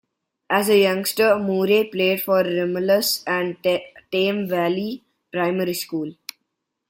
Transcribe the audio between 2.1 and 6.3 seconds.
for Romulus and Tame Valley Primary School.